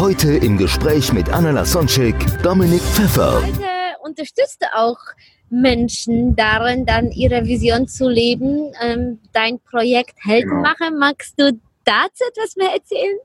[0.00, 3.42] Heute im Gespräch mit Anna Lasonczek, Dominik Pfeffer.
[3.42, 3.60] Heute
[4.04, 4.98] unterstützt du auch
[5.50, 8.70] Menschen darin, dann ihre Vision zu leben.
[8.80, 11.50] Ähm, dein Projekt Heldenmacher, magst du
[11.84, 13.16] dazu etwas mehr erzählen?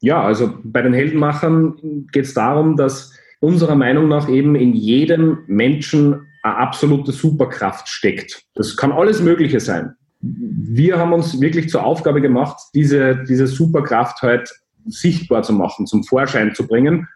[0.00, 5.44] Ja, also bei den Heldenmachern geht es darum, dass unserer Meinung nach eben in jedem
[5.46, 8.42] Menschen eine absolute Superkraft steckt.
[8.56, 9.94] Das kann alles Mögliche sein.
[10.20, 14.52] Wir haben uns wirklich zur Aufgabe gemacht, diese, diese Superkraft halt
[14.86, 17.08] sichtbar zu machen, zum Vorschein zu bringen.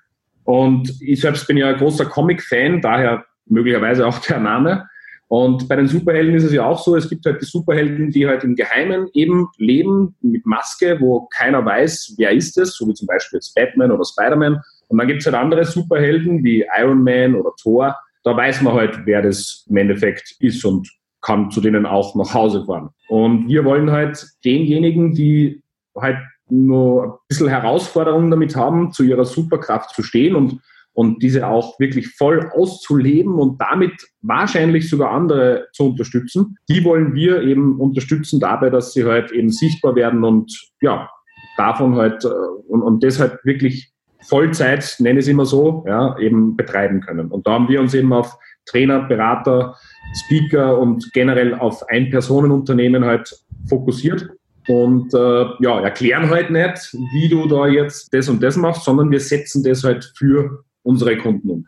[0.45, 4.89] Und ich selbst bin ja ein großer Comic-Fan, daher möglicherweise auch der Name.
[5.29, 8.27] Und bei den Superhelden ist es ja auch so, es gibt halt die Superhelden, die
[8.27, 12.95] halt im Geheimen eben leben mit Maske, wo keiner weiß, wer ist es, so wie
[12.95, 14.59] zum Beispiel jetzt Batman oder Spider-Man.
[14.89, 17.95] Und dann gibt es halt andere Superhelden wie Iron Man oder Thor.
[18.25, 20.89] Da weiß man halt, wer das im Endeffekt ist und
[21.21, 22.89] kann zu denen auch nach Hause fahren.
[23.09, 25.63] Und wir wollen halt denjenigen, die
[25.95, 26.19] halt
[26.51, 30.61] nur ein bisschen Herausforderungen damit haben, zu ihrer Superkraft zu stehen und,
[30.93, 36.57] und diese auch wirklich voll auszuleben und damit wahrscheinlich sogar andere zu unterstützen.
[36.69, 41.09] Die wollen wir eben unterstützen dabei, dass sie halt eben sichtbar werden und ja,
[41.57, 42.29] davon halt äh,
[42.69, 47.29] und, und das halt wirklich Vollzeit, nenne ich es immer so, ja, eben betreiben können.
[47.29, 49.77] Und da haben wir uns eben auf Trainer, Berater,
[50.25, 53.33] Speaker und generell auf Ein-Personen-Unternehmen halt
[53.69, 54.29] fokussiert
[54.69, 59.11] und äh, ja, erklären halt nicht, wie du da jetzt das und das machst, sondern
[59.11, 61.67] wir setzen das halt für unsere Kunden um.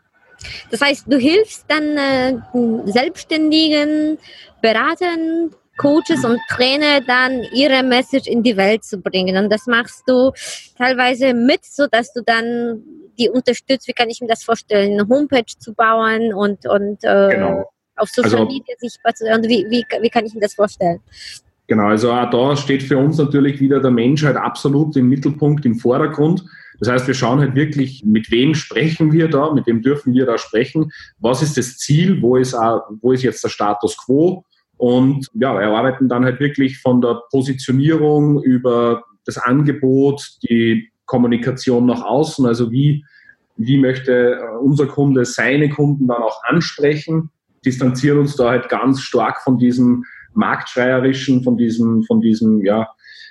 [0.71, 2.37] Das heißt, du hilfst dann äh,
[2.85, 4.17] Selbstständigen,
[4.61, 9.37] Beratern, Coaches und Trainer dann ihre Message in die Welt zu bringen.
[9.37, 10.31] Und das machst du
[10.77, 12.83] teilweise mit, so dass du dann
[13.17, 13.87] die unterstützt.
[13.87, 14.93] Wie kann ich mir das vorstellen?
[14.99, 17.71] Eine Homepage zu bauen und, und äh, Genau.
[17.95, 19.37] auf Social Also- Media sichtbar zu sein.
[19.39, 20.99] Und wie, wie, wie kann ich mir das vorstellen?
[21.71, 25.65] Genau, also auch da steht für uns natürlich wieder der Mensch halt absolut im Mittelpunkt,
[25.65, 26.43] im Vordergrund.
[26.81, 30.25] Das heißt, wir schauen halt wirklich, mit wem sprechen wir da, mit wem dürfen wir
[30.25, 34.43] da sprechen, was ist das Ziel, wo ist, auch, wo ist jetzt der Status quo?
[34.75, 41.85] Und ja, wir arbeiten dann halt wirklich von der Positionierung über das Angebot, die Kommunikation
[41.85, 43.05] nach außen, also wie,
[43.55, 47.29] wie möchte unser Kunde seine Kunden dann auch ansprechen,
[47.63, 50.03] distanzieren uns da halt ganz stark von diesem
[50.33, 52.87] marktschreierischen, von diesem, von diesem, ja,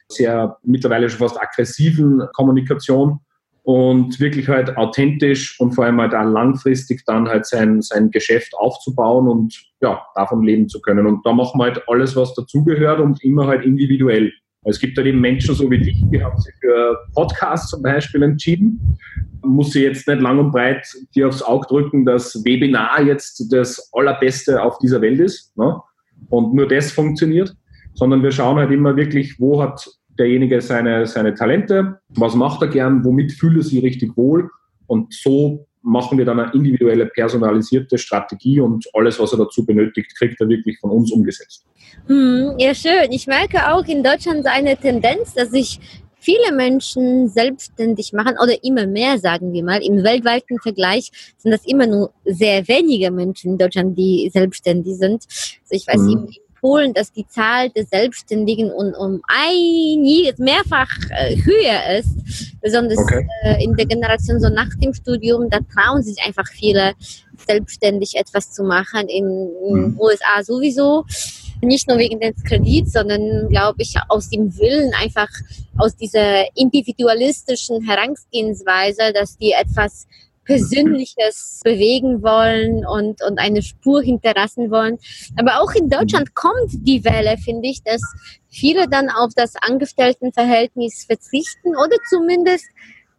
[0.09, 3.21] sehr mittlerweile schon fast aggressiven Kommunikation
[3.63, 8.53] und wirklich halt authentisch und vor allem halt auch langfristig dann halt sein, sein Geschäft
[8.57, 11.07] aufzubauen und ja, davon leben zu können.
[11.07, 14.33] Und da machen wir halt alles, was dazugehört und immer halt individuell.
[14.65, 18.23] Es gibt halt eben Menschen so wie dich, die haben sich für Podcasts zum Beispiel
[18.23, 18.99] entschieden.
[19.43, 23.89] Muss sie jetzt nicht lang und breit dir aufs Auge drücken, dass Webinar jetzt das
[23.93, 25.57] Allerbeste auf dieser Welt ist.
[25.57, 25.81] Ne?
[26.29, 27.55] Und nur das funktioniert,
[27.95, 29.87] sondern wir schauen halt immer wirklich, wo hat
[30.19, 34.51] derjenige seine, seine Talente, was macht er gern, womit fühlt er sich richtig wohl
[34.87, 40.15] und so machen wir dann eine individuelle, personalisierte Strategie und alles, was er dazu benötigt,
[40.17, 41.65] kriegt er wirklich von uns umgesetzt.
[42.07, 43.11] Hm, ja, schön.
[43.11, 45.81] Ich merke auch in Deutschland eine Tendenz, dass sich
[46.21, 49.83] viele Menschen selbstständig machen oder immer mehr, sagen wir mal.
[49.83, 55.25] Im weltweiten Vergleich sind das immer nur sehr wenige Menschen in Deutschland, die selbstständig sind.
[55.63, 56.13] Also ich weiß, Mhm.
[56.13, 62.11] in, Polen, dass die Zahl der Selbstständigen um, um einiges mehrfach äh, höher ist.
[62.61, 63.27] Besonders Okay.
[63.45, 66.93] äh, in der Generation so nach dem Studium, da trauen sich einfach viele
[67.47, 69.09] selbstständig etwas zu machen.
[69.09, 69.25] In,
[69.67, 69.97] in Mhm.
[69.99, 71.07] USA sowieso.
[71.63, 75.29] Nicht nur wegen des Kredits, sondern glaube ich aus dem Willen, einfach
[75.77, 80.07] aus dieser individualistischen Herangehensweise, dass die etwas
[80.45, 84.99] Persönliches bewegen wollen und, und eine Spur hinterlassen wollen.
[85.39, 88.03] Aber auch in Deutschland kommt die Welle, finde ich, dass
[88.49, 92.67] viele dann auf das Angestelltenverhältnis verzichten oder zumindest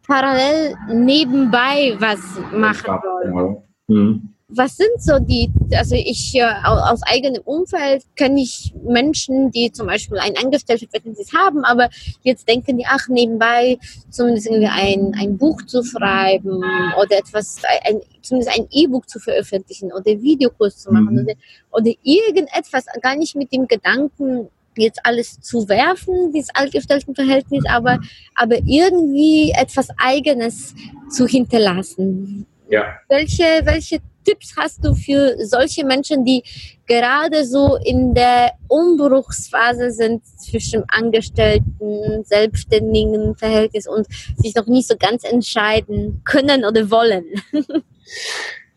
[0.06, 2.20] parallel nebenbei was
[2.52, 2.98] machen
[3.32, 3.62] wollen.
[3.86, 4.31] Mhm.
[4.54, 9.72] Was sind so die, also ich äh, au- aus eigenem Umfeld kenne ich Menschen, die
[9.72, 11.88] zum Beispiel ein Angestelltenverhältnis haben, aber
[12.22, 13.78] jetzt denken die, ach, nebenbei
[14.10, 16.62] zumindest irgendwie ein, ein Buch zu schreiben
[17.00, 21.18] oder etwas, ein, zumindest ein E-Book zu veröffentlichen oder Videokurs zu machen Mhm.
[21.24, 21.34] oder,
[21.70, 27.98] oder irgendetwas, gar nicht mit dem Gedanken jetzt alles zu werfen, dieses Angestelltenverhältnis, aber,
[28.34, 30.74] aber irgendwie etwas Eigenes
[31.10, 32.46] zu hinterlassen.
[32.72, 32.96] Ja.
[33.10, 36.42] Welche, welche Tipps hast du für solche Menschen, die
[36.86, 44.94] gerade so in der Umbruchsphase sind zwischen Angestellten, Selbstständigen Verhältnis und sich noch nicht so
[44.98, 47.24] ganz entscheiden können oder wollen?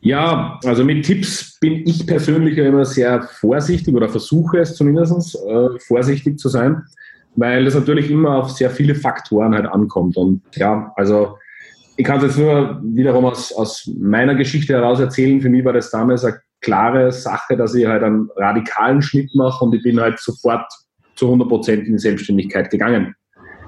[0.01, 5.79] Ja, also mit Tipps bin ich persönlich immer sehr vorsichtig oder versuche es zumindest äh,
[5.79, 6.83] vorsichtig zu sein,
[7.35, 10.15] weil es natürlich immer auf sehr viele Faktoren halt ankommt.
[10.15, 11.39] Und ja, also
[11.97, 15.39] ich kann es jetzt nur wiederum aus, aus meiner Geschichte heraus erzählen.
[15.41, 19.63] Für mich war das damals eine klare Sache, dass ich halt einen radikalen Schnitt mache
[19.63, 20.71] und ich bin halt sofort
[21.15, 23.15] zu 100 Prozent in die Selbstständigkeit gegangen.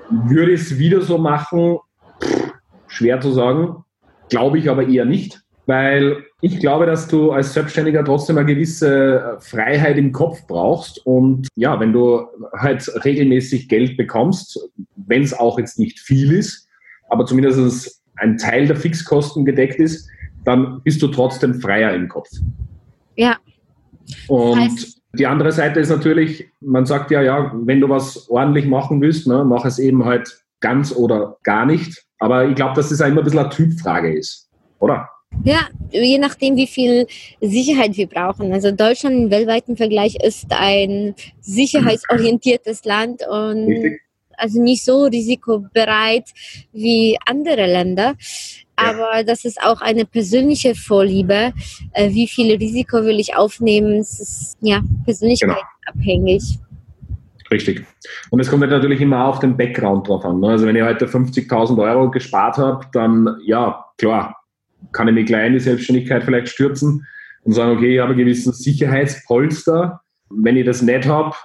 [0.09, 1.77] Würde ich es wieder so machen?
[2.21, 2.53] Pff,
[2.87, 3.83] schwer zu sagen.
[4.29, 9.37] Glaube ich aber eher nicht weil ich glaube, dass du als Selbstständiger trotzdem eine gewisse
[9.39, 11.05] Freiheit im Kopf brauchst.
[11.05, 14.59] Und ja, wenn du halt regelmäßig Geld bekommst,
[14.95, 16.67] wenn es auch jetzt nicht viel ist,
[17.09, 20.09] aber zumindest ein Teil der Fixkosten gedeckt ist,
[20.43, 22.29] dann bist du trotzdem freier im Kopf.
[23.15, 23.37] Ja.
[24.27, 28.65] Und heißt, die andere Seite ist natürlich, man sagt ja, ja, wenn du was ordentlich
[28.65, 32.05] machen willst, ne, mach es eben halt ganz oder gar nicht.
[32.19, 34.49] Aber ich glaube, dass das auch immer ein bisschen eine Typfrage ist,
[34.79, 35.09] oder?
[35.43, 37.05] Ja, je nachdem, wie viel
[37.41, 38.53] Sicherheit wir brauchen.
[38.53, 44.01] Also Deutschland im weltweiten Vergleich ist ein sicherheitsorientiertes Land und Richtig.
[44.37, 46.29] Also nicht so risikobereit
[46.71, 48.15] wie andere Länder.
[48.75, 51.51] Aber das ist auch eine persönliche Vorliebe.
[51.93, 53.97] Äh, wie viel Risiko will ich aufnehmen?
[53.97, 56.43] Es ist ja persönlichkeitsabhängig.
[56.43, 56.67] Genau.
[57.49, 57.85] Richtig.
[58.29, 60.39] Und es kommt halt natürlich immer auf den Background drauf an.
[60.39, 60.49] Ne?
[60.49, 64.35] Also wenn ich heute 50.000 Euro gespart habe, dann ja, klar,
[64.91, 67.07] kann ich mich gleich in die Selbstständigkeit vielleicht stürzen
[67.43, 70.01] und sagen, okay, ich habe ein gewisses Sicherheitspolster.
[70.29, 71.35] Wenn ich das nicht habe,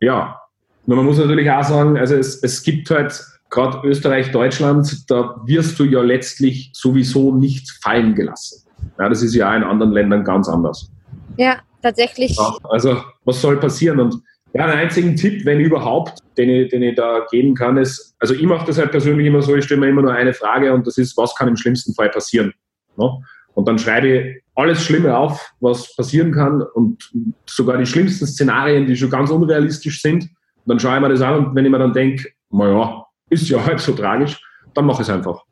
[0.00, 0.40] ja.
[0.86, 5.36] Nur man muss natürlich auch sagen, also es, es gibt halt gerade Österreich, Deutschland, da
[5.44, 8.66] wirst du ja letztlich sowieso nichts fallen gelassen.
[8.98, 10.90] Ja, das ist ja auch in anderen Ländern ganz anders.
[11.36, 12.36] Ja, tatsächlich.
[12.36, 14.00] Ja, also was soll passieren?
[14.00, 14.16] Und
[14.54, 18.34] ja, einen einzigen Tipp, wenn überhaupt, den ich, den ich da geben kann, ist, also
[18.34, 20.86] ich mache das halt persönlich immer so, ich stelle mir immer nur eine Frage und
[20.86, 22.54] das ist, was kann im schlimmsten Fall passieren?
[22.96, 23.10] Ne?
[23.54, 27.10] Und dann schreibe ich alles Schlimme auf, was passieren kann und
[27.46, 30.28] sogar die schlimmsten Szenarien, die schon ganz unrealistisch sind.
[30.66, 33.48] Und dann schaue ich mir das an und wenn ich mir dann denke, naja, ist
[33.48, 34.40] ja halb so tragisch,
[34.74, 35.44] dann mache ich es einfach.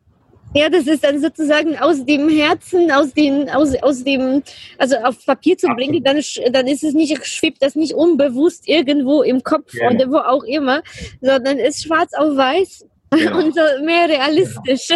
[0.56, 4.42] Ja, das ist dann sozusagen aus dem Herzen, aus dem, aus, aus dem,
[4.78, 6.20] also auf Papier zu bringen, dann,
[6.52, 9.90] dann ist es nicht, schwebt das nicht unbewusst irgendwo im Kopf ja.
[9.90, 10.82] oder wo auch immer,
[11.20, 12.86] sondern ist schwarz auf weiß
[13.16, 13.36] ja.
[13.36, 14.88] und so mehr realistisch.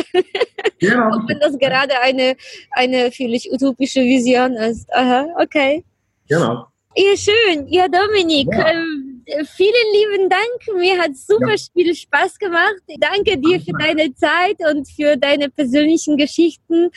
[0.80, 1.08] Ja.
[1.08, 2.36] auch wenn das gerade eine,
[2.70, 4.92] eine völlig utopische Vision ist.
[4.94, 5.84] Aha, okay.
[6.28, 6.66] Genau.
[6.94, 7.66] Ja, schön.
[7.68, 8.68] Ja, Dominik, ja.
[8.68, 9.07] Ähm,
[9.44, 10.78] vielen lieben Dank.
[10.78, 11.56] Mir hat super ja.
[11.72, 12.82] viel Spaß gemacht.
[12.98, 16.90] Danke dir für deine Zeit und für deine persönlichen Geschichten.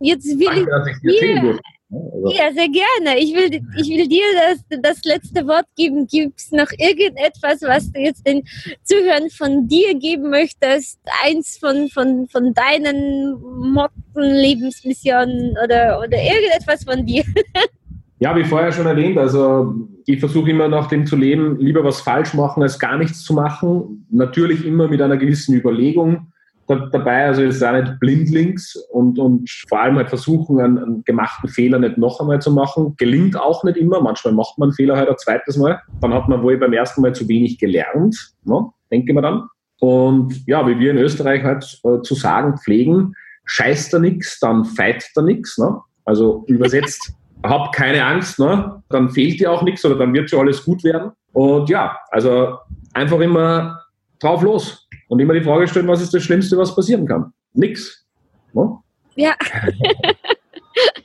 [0.00, 1.58] Jetzt will Danke, ich dir, also.
[1.90, 3.18] Ja, sehr gerne.
[3.18, 6.06] Ich will, ich will dir das, das letzte Wort geben.
[6.06, 8.46] Gibt es noch irgendetwas, was du jetzt den
[8.84, 10.98] Zuhörern von dir geben möchtest?
[11.24, 17.24] Eins von, von, von deinen Motten, Lebensmissionen oder, oder irgendetwas von dir?
[18.20, 19.74] Ja, wie vorher schon erwähnt, also
[20.04, 23.32] ich versuche immer nach dem zu leben, lieber was falsch machen, als gar nichts zu
[23.32, 24.06] machen.
[24.10, 26.32] Natürlich immer mit einer gewissen Überlegung
[26.68, 31.04] dabei, also es ist auch nicht blindlings und, und vor allem halt versuchen, einen, einen,
[31.04, 32.94] gemachten Fehler nicht noch einmal zu machen.
[32.98, 35.80] Gelingt auch nicht immer, manchmal macht man Fehler halt ein zweites Mal.
[36.00, 38.68] Dann hat man wohl beim ersten Mal zu wenig gelernt, ne?
[38.90, 39.42] denke man dann.
[39.80, 43.14] Und ja, wie wir in Österreich halt äh, zu sagen pflegen,
[43.46, 45.56] scheißt da nichts, dann feit da nichts.
[45.56, 45.80] Ne?
[46.04, 48.82] Also übersetzt, hab keine Angst, ne?
[48.88, 51.12] dann fehlt dir auch nichts oder dann wird schon alles gut werden.
[51.32, 52.58] Und ja, also
[52.94, 53.82] einfach immer
[54.18, 57.32] drauf los und immer die Frage stellen, was ist das Schlimmste, was passieren kann?
[57.54, 58.06] Nix.
[58.52, 58.78] Ne?
[59.16, 59.34] Ja.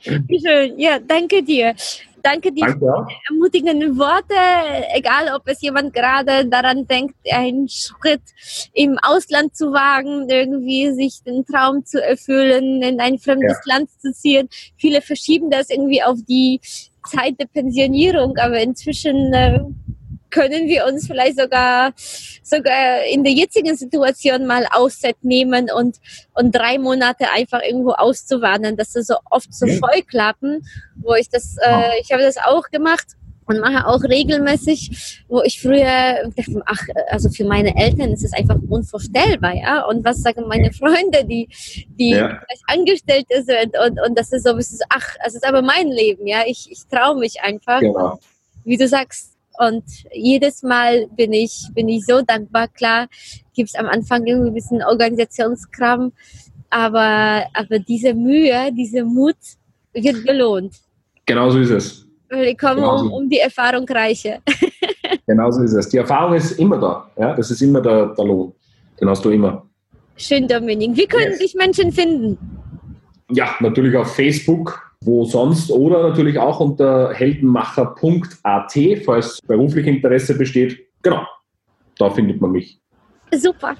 [0.02, 0.78] Schön.
[0.78, 1.74] Ja, danke dir.
[2.24, 4.34] Danke dir Danke für die ermutigenden Worte,
[4.94, 8.22] egal ob es jemand gerade daran denkt, einen Schritt
[8.72, 13.74] im Ausland zu wagen, irgendwie sich den Traum zu erfüllen, in ein fremdes ja.
[13.74, 14.48] Land zu ziehen.
[14.78, 16.60] Viele verschieben das irgendwie auf die
[17.06, 19.60] Zeit der Pensionierung, aber inzwischen äh,
[20.34, 21.92] können wir uns vielleicht sogar,
[22.42, 25.98] sogar in der jetzigen Situation mal Auszeit nehmen und,
[26.34, 28.76] und drei Monate einfach irgendwo auszuwandern.
[28.76, 33.06] Das ist so oft so Vollklappen, wo ich das, äh, ich habe das auch gemacht
[33.46, 38.32] und mache auch regelmäßig, wo ich früher dachte, ach, also für meine Eltern ist es
[38.32, 39.84] einfach unvorstellbar, ja.
[39.84, 41.48] Und was sagen meine Freunde, die,
[41.98, 42.40] die ja.
[42.66, 46.42] Angestellte sind und, und das ist so, ach, es ist aber mein Leben, ja.
[46.46, 47.80] Ich, ich traue mich einfach.
[47.80, 48.18] Genau.
[48.64, 52.68] Wie du sagst, Und jedes Mal bin ich, bin ich so dankbar.
[52.68, 53.08] Klar,
[53.54, 56.12] gibt es am Anfang irgendwie ein bisschen Organisationskram,
[56.70, 59.36] aber, aber diese Mühe, diese Mut
[59.92, 60.74] wird belohnt.
[61.26, 62.06] Genau so ist es.
[62.30, 63.04] Wir kommen Genau so.
[63.06, 64.40] um, um die Erfahrung reiche.
[65.26, 65.88] Genau so ist es.
[65.88, 67.10] Die Erfahrung ist immer da.
[67.16, 67.34] Ja?
[67.34, 68.52] Das ist immer der, der Lohn.
[69.00, 69.64] Den hast du immer.
[70.16, 70.96] Schön, Dominik.
[70.96, 71.38] Wie können Yes.
[71.38, 72.36] dich Menschen finden?
[73.30, 80.78] Ja, natürlich auf Facebook, wo sonst oder natürlich auch unter heldenmacher.at, falls beruflich Interesse besteht.
[81.02, 81.22] Genau,
[81.98, 82.80] da findet man mich.
[83.32, 83.76] Super.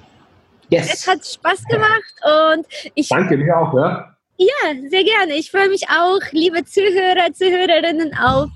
[0.71, 1.09] Es Yes!
[1.09, 2.15] hat Spaß gemacht
[2.57, 4.14] und ich Danke dir auch, ja?
[4.37, 5.35] Ja, sehr gerne.
[5.37, 8.49] Ich freue mich auch, liebe Zuhörer, Zuhörerinnen, auf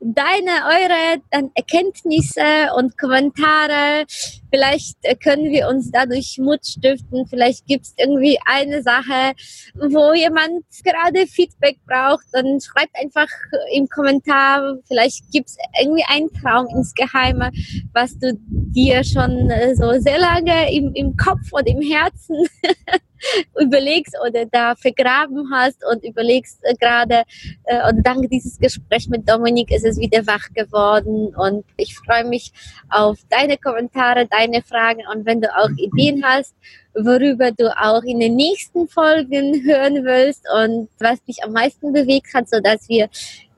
[0.00, 4.06] deine, eure dann Erkenntnisse und Kommentare.
[4.50, 7.26] Vielleicht äh, können wir uns dadurch Mut stiften.
[7.26, 9.34] Vielleicht gibt es irgendwie eine Sache,
[9.74, 12.24] wo jemand gerade Feedback braucht.
[12.32, 13.28] Dann schreibt einfach
[13.74, 14.78] im Kommentar.
[14.88, 17.50] Vielleicht gibt es irgendwie einen Traum ins Geheime,
[17.92, 22.36] was du dir schon äh, so sehr lange im, im Kopf und im Herzen
[23.60, 27.22] überlegst oder da vergraben hast und überlegst äh, gerade
[27.64, 31.34] äh, und dank dieses Gespräch mit Dominik ist es wieder wach geworden.
[31.36, 32.52] Und ich freue mich
[32.88, 36.54] auf deine Kommentare, deine Fragen und wenn du auch Ideen hast,
[36.94, 42.32] worüber du auch in den nächsten Folgen hören willst und was dich am meisten bewegt
[42.34, 43.08] hat, so dass wir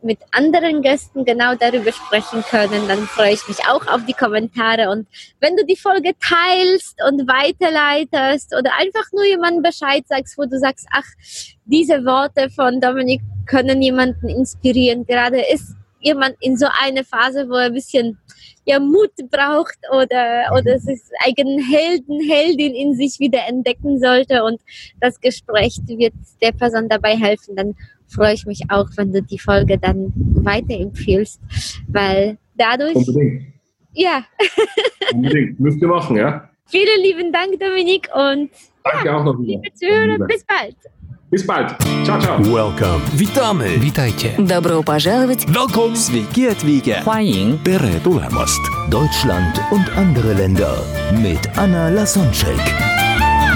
[0.03, 4.91] mit anderen Gästen genau darüber sprechen können, dann freue ich mich auch auf die Kommentare.
[4.91, 5.09] Und
[5.41, 10.59] wenn du die Folge teilst und weiterleitest oder einfach nur jemandem Bescheid sagst, wo du
[10.59, 11.07] sagst, ach,
[11.65, 15.05] diese Worte von Dominik können jemanden inspirieren.
[15.05, 18.19] Gerade ist jemand in so einer Phase, wo er ein bisschen
[18.65, 24.45] ja, Mut braucht oder, oder sich eigenen Helden, Heldin in sich wieder entdecken sollte.
[24.45, 24.61] Und
[25.01, 26.13] das Gespräch wird
[26.43, 27.75] der Person dabei helfen, dann
[28.08, 31.40] freue ich mich auch, wenn du die Folge dann weiterempfiehlst,
[31.88, 33.44] weil dadurch, Unbedingt.
[33.94, 34.24] ja,
[35.14, 35.60] Unbedingt.
[35.60, 36.50] Müsst ihr machen, ja?
[36.68, 38.50] vielen lieben Dank, Dominik, und
[38.84, 39.62] Danke auch noch wieder.
[39.62, 40.26] liebe Zuhörer, Liebe.
[40.26, 40.76] bis bald.
[41.30, 41.76] Bis bald.
[42.04, 42.38] Ciao, ciao.
[42.46, 43.02] Welcome.
[43.18, 43.82] Witamy.
[43.82, 44.30] Witajcie.
[44.38, 45.46] Добро пожаловать!
[45.48, 45.96] Welcome.
[45.96, 47.02] Sveiki atvykę.
[47.04, 48.62] 欢迎 Tere tulemast.
[48.92, 50.78] Deutschland und andere Länder
[51.24, 52.97] mit Anna Lasonczek.